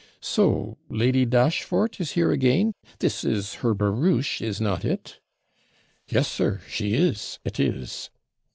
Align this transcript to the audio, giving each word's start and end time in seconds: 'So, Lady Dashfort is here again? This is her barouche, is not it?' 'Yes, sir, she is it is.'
'So, 0.19 0.79
Lady 0.89 1.27
Dashfort 1.27 2.01
is 2.01 2.13
here 2.13 2.31
again? 2.31 2.73
This 2.97 3.23
is 3.23 3.53
her 3.61 3.75
barouche, 3.75 4.41
is 4.41 4.59
not 4.59 4.83
it?' 4.83 5.19
'Yes, 6.07 6.27
sir, 6.27 6.59
she 6.67 6.95
is 6.95 7.37
it 7.45 7.59
is.' 7.59 8.09